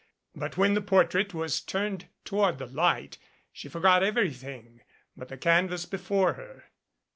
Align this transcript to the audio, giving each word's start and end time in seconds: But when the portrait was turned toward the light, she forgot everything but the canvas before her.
But 0.33 0.57
when 0.57 0.73
the 0.73 0.81
portrait 0.81 1.31
was 1.31 1.61
turned 1.61 2.07
toward 2.25 2.57
the 2.57 2.65
light, 2.65 3.19
she 3.53 3.69
forgot 3.69 4.01
everything 4.01 4.81
but 5.15 5.27
the 5.27 5.37
canvas 5.37 5.85
before 5.85 6.33
her. 6.33 6.63